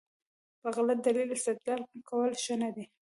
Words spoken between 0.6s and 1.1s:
په غلط